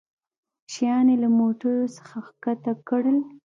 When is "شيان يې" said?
0.71-1.15